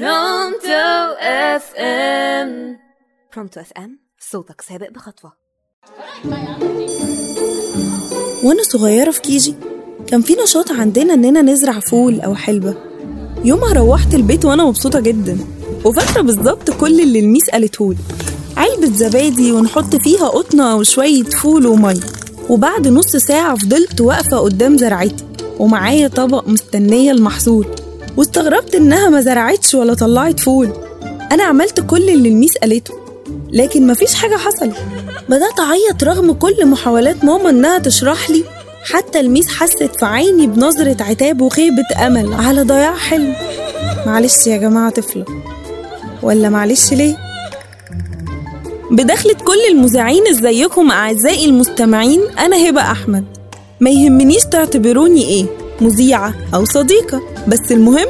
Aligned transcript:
Pronto 0.00 1.14
FM 1.20 2.76
Pronto 3.34 3.60
FM 3.60 3.98
صوتك 4.30 4.60
سابق 4.60 4.90
بخطوة. 4.90 5.32
وأنا 8.44 8.62
صغيرة 8.62 9.10
في 9.10 9.20
KG 9.20 9.54
كان 10.06 10.22
في 10.22 10.36
نشاط 10.42 10.72
عندنا 10.72 11.14
إننا 11.14 11.42
نزرع 11.42 11.80
فول 11.80 12.20
أو 12.20 12.34
حلبة. 12.34 12.76
يومها 13.44 13.72
روحت 13.72 14.14
البيت 14.14 14.44
وأنا 14.44 14.64
مبسوطة 14.64 15.00
جدا. 15.00 15.38
وفاكرة 15.84 16.20
بالظبط 16.20 16.70
كل 16.70 17.00
اللي 17.00 17.20
ال 17.20 17.26
Miss 17.26 17.50
قالتهولي 17.50 17.98
علبة 18.56 18.96
زبادي 18.96 19.52
ونحط 19.52 19.96
فيها 19.96 20.28
قطنة 20.28 20.76
وشوية 20.76 21.24
فول 21.24 21.66
ومية 21.66 22.00
وبعد 22.50 22.88
نص 22.88 23.16
ساعة 23.16 23.56
فضلت 23.56 24.00
واقفة 24.00 24.38
قدام 24.38 24.78
زرعتي. 24.78 25.24
ومعايا 25.58 26.08
طبق 26.08 26.48
مستنية 26.48 27.10
المحصول. 27.10 27.66
واستغربت 28.16 28.74
إنها 28.74 29.08
ما 29.08 29.20
زرعتش 29.20 29.74
ولا 29.74 29.94
طلعت 29.94 30.40
فول. 30.40 30.72
أنا 31.32 31.44
عملت 31.44 31.80
كل 31.80 32.08
اللي 32.08 32.28
ال 32.28 32.34
Miss 32.34 32.58
قالته 32.58 32.94
لكن 33.52 33.86
مفيش 33.86 34.14
حاجة 34.14 34.36
حصلت. 34.36 34.76
بدأت 35.28 35.60
أعيط 35.60 36.04
رغم 36.04 36.32
كل 36.32 36.66
محاولات 36.66 37.24
ماما 37.24 37.50
إنها 37.50 37.78
تشرح 37.78 38.30
لي. 38.30 38.44
حتى 38.92 39.20
ال 39.20 39.26
Miss 39.26 39.48
حست 39.48 39.82
في 39.98 40.04
عيني 40.06 40.46
بنظرة 40.46 40.96
عتاب 41.02 41.40
وخيبة 41.40 42.06
أمل 42.06 42.32
على 42.32 42.62
ضياع 42.62 42.94
حلم. 42.94 43.34
معلش 44.06 44.46
يا 44.46 44.56
جماعة 44.56 44.90
طفلة. 44.90 45.24
ولا 46.22 46.48
معلش 46.48 46.92
ليه؟ 46.92 47.16
بدخلة 48.90 49.34
كل 49.34 49.58
المذيعين 49.70 50.28
إزيكم 50.28 50.90
أعزائي 50.90 51.44
المستمعين 51.44 52.20
أنا 52.38 52.68
هبة 52.68 52.80
أحمد. 52.80 53.24
ما 53.80 53.90
يهمنيش 53.90 54.44
تعتبروني 54.44 55.24
إيه. 55.24 55.46
مذيعة 55.80 56.34
أو 56.54 56.64
صديقة. 56.64 57.22
بس 57.48 57.72
المهم 57.72 58.08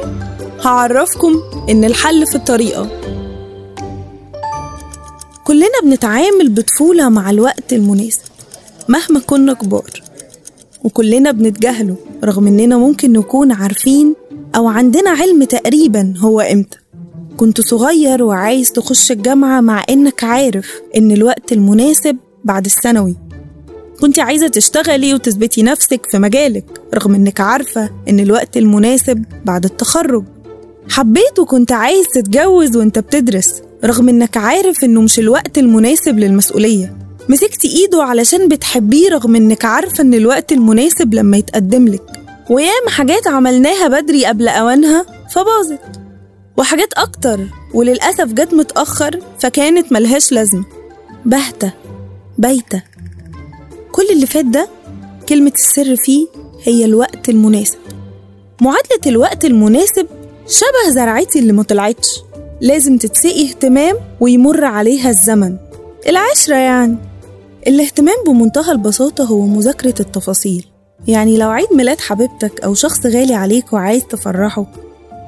هعرفكم 0.61 1.41
إن 1.69 1.83
الحل 1.83 2.27
في 2.27 2.35
الطريقة. 2.35 2.89
كلنا 5.43 5.81
بنتعامل 5.83 6.49
بطفولة 6.49 7.09
مع 7.09 7.29
الوقت 7.29 7.73
المناسب 7.73 8.21
مهما 8.87 9.19
كنا 9.19 9.53
كبار 9.53 10.03
وكلنا 10.83 11.31
بنتجاهله 11.31 11.95
رغم 12.23 12.47
إننا 12.47 12.77
ممكن 12.77 13.13
نكون 13.13 13.51
عارفين 13.51 14.15
أو 14.55 14.67
عندنا 14.67 15.09
علم 15.09 15.43
تقريبا 15.43 16.13
هو 16.17 16.41
إمتى. 16.41 16.77
كنت 17.37 17.61
صغير 17.61 18.23
وعايز 18.23 18.71
تخش 18.71 19.11
الجامعة 19.11 19.61
مع 19.61 19.83
إنك 19.89 20.23
عارف 20.23 20.71
إن 20.97 21.11
الوقت 21.11 21.51
المناسب 21.51 22.17
بعد 22.43 22.65
الثانوي. 22.65 23.15
كنت 24.01 24.19
عايزة 24.19 24.47
تشتغلي 24.47 25.13
وتثبتي 25.13 25.63
نفسك 25.63 26.07
في 26.11 26.19
مجالك 26.19 26.65
رغم 26.93 27.15
إنك 27.15 27.41
عارفة 27.41 27.89
إن 28.09 28.19
الوقت 28.19 28.57
المناسب 28.57 29.25
بعد 29.45 29.65
التخرج. 29.65 30.23
حبيت 30.89 31.39
وكنت 31.39 31.71
عايز 31.71 32.05
تتجوز 32.15 32.77
وإنت 32.77 32.99
بتدرس 32.99 33.61
رغم 33.83 34.09
إنك 34.09 34.37
عارف 34.37 34.83
إنه 34.83 35.01
مش 35.01 35.19
الوقت 35.19 35.57
المناسب 35.57 36.19
للمسؤولية. 36.19 36.97
مسكتي 37.29 37.67
إيده 37.67 38.03
علشان 38.03 38.47
بتحبيه 38.47 39.09
رغم 39.09 39.35
إنك 39.35 39.65
عارفة 39.65 40.01
إن 40.01 40.13
الوقت 40.13 40.51
المناسب 40.51 41.13
لما 41.13 41.37
يتقدم 41.37 41.87
لك. 41.87 42.03
وياما 42.49 42.89
حاجات 42.89 43.27
عملناها 43.27 43.87
بدري 43.87 44.25
قبل 44.25 44.47
أوانها 44.47 45.05
فباظت. 45.31 45.79
وحاجات 46.57 46.93
أكتر 46.93 47.39
وللأسف 47.73 48.33
جت 48.33 48.53
متأخر 48.53 49.19
فكانت 49.39 49.91
ملهاش 49.91 50.31
لازمة. 50.31 50.65
بهتة 51.25 51.71
بايتة. 52.37 52.94
كل 53.95 54.05
اللي 54.11 54.25
فات 54.25 54.45
ده 54.45 54.67
كلمة 55.29 55.51
السر 55.55 55.95
فيه 55.95 56.27
هي 56.63 56.85
الوقت 56.85 57.29
المناسب. 57.29 57.77
معادلة 58.61 58.99
الوقت 59.07 59.45
المناسب 59.45 60.07
شبه 60.47 60.93
زرعتي 60.93 61.39
اللي 61.39 61.53
مطلعتش 61.53 62.09
لازم 62.61 62.97
تتسقي 62.97 63.49
اهتمام 63.49 63.95
ويمر 64.19 64.65
عليها 64.65 65.09
الزمن. 65.09 65.57
العشرة 66.07 66.55
يعني. 66.55 66.97
الاهتمام 67.67 68.15
بمنتهى 68.27 68.71
البساطة 68.71 69.23
هو 69.23 69.41
مذاكرة 69.41 69.95
التفاصيل. 69.99 70.65
يعني 71.07 71.37
لو 71.37 71.49
عيد 71.49 71.73
ميلاد 71.73 71.99
حبيبتك 71.99 72.61
أو 72.61 72.73
شخص 72.73 73.05
غالي 73.05 73.33
عليك 73.33 73.73
وعايز 73.73 74.03
تفرحه 74.03 74.65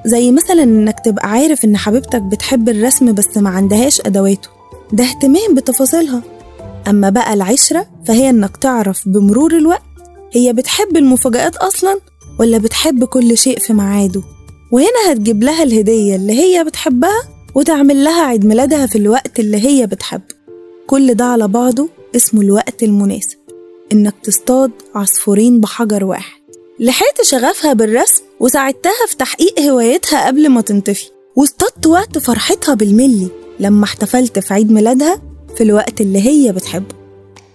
زي 0.06 0.32
مثلا 0.32 0.64
إنك 0.64 1.00
تبقى 1.06 1.30
عارف 1.30 1.66
إن 1.66 1.78
حبيبتك 1.78 2.22
بتحب 2.22 2.70
الرسم 2.70 3.14
بس 3.14 3.38
ما 3.38 3.50
عندهاش 3.50 4.02
أدواته. 4.02 4.50
ده 4.94 5.04
اهتمام 5.04 5.56
بتفاصيلها. 5.56 6.22
أما 6.88 7.10
بقى 7.10 7.34
العشرة 7.34 7.88
فهي 8.08 8.30
إنك 8.30 8.58
تعرف 8.58 9.08
بمرور 9.08 9.58
الوقت 9.58 9.82
هي 10.34 10.54
بتحب 10.54 10.98
المفاجآت 10.98 11.56
أصلا 11.56 12.00
ولا 12.40 12.58
بتحب 12.58 13.04
كل 13.04 13.38
شيء 13.38 13.60
في 13.60 13.74
ميعاده. 13.74 14.24
وهنا 14.72 15.12
هتجيب 15.12 15.44
لها 15.44 15.64
الهدية 15.64 16.16
اللي 16.16 16.34
هي 16.34 16.64
بتحبها 16.64 17.24
وتعمل 17.56 18.04
لها 18.04 18.24
عيد 18.26 18.46
ميلادها 18.46 18.86
في 18.86 18.98
الوقت 18.98 19.40
اللي 19.40 19.58
هي 19.68 19.88
بتحبه. 19.88 20.36
كل 20.88 21.14
ده 21.14 21.26
على 21.26 21.48
بعضه 21.48 21.90
اسمه 22.16 22.42
الوقت 22.42 22.84
المناسب 22.84 23.38
إنك 23.92 24.14
تصطاد 24.24 24.72
عصفورين 24.96 25.60
بحجر 25.62 26.04
واحد. 26.06 26.38
لحقت 26.80 27.22
شغفها 27.24 27.74
بالرسم 27.74 28.24
وساعدتها 28.40 28.92
في 29.08 29.16
تحقيق 29.18 29.60
هوايتها 29.60 30.28
قبل 30.28 30.50
ما 30.50 30.62
تنطفي 30.62 31.06
واصطدت 31.36 31.88
وقت 31.88 32.18
فرحتها 32.18 32.74
بالملي 32.76 33.28
لما 33.60 33.84
احتفلت 33.84 34.40
في 34.40 34.54
عيد 34.54 34.72
ميلادها 34.72 35.22
في 35.58 35.64
الوقت 35.64 36.02
اللي 36.02 36.22
هي 36.22 36.52
بتحبه. 36.52 36.96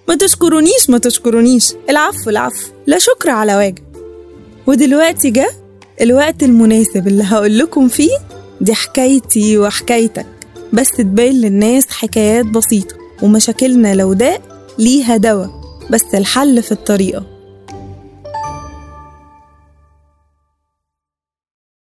ما 0.09 0.17
تشكرونيش 0.17 0.91
ما 0.91 0.99
تشكرونيش. 0.99 1.73
العفو 1.91 2.31
العفو. 2.31 2.67
لا 2.87 2.99
شكر 2.99 3.31
على 3.31 3.57
واجب. 3.57 3.79
ودلوقتي 4.67 5.31
جه 5.31 5.51
الوقت 6.01 6.43
المناسب 6.43 7.09
اللي 7.09 7.25
هقول 7.25 7.59
لكم 7.59 7.89
فيه 7.89 8.19
دي 8.61 8.75
حكايتي 8.75 9.59
وحكايتك. 9.59 10.27
بس 10.73 10.91
تبين 10.91 11.33
للناس 11.41 11.85
حكايات 11.91 12.47
بسيطة 12.47 12.97
ومشاكلنا 13.23 13.95
لو 13.95 14.13
ده 14.13 14.41
ليها 14.79 15.17
دوا 15.17 15.47
بس 15.91 16.05
الحل 16.15 16.63
في 16.63 16.73
الطريقة. 16.73 17.27